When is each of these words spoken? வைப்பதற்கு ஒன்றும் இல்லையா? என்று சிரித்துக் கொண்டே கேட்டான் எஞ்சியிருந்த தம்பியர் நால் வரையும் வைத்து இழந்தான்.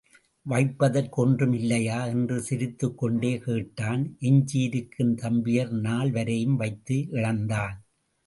வைப்பதற்கு 0.45 1.21
ஒன்றும் 1.21 1.53
இல்லையா? 1.53 2.05
என்று 2.05 2.41
சிரித்துக் 2.41 2.97
கொண்டே 2.97 3.37
கேட்டான் 3.37 4.15
எஞ்சியிருந்த 4.19 5.05
தம்பியர் 5.21 5.69
நால் 5.69 6.11
வரையும் 6.11 6.55
வைத்து 6.55 7.07
இழந்தான். 7.11 7.77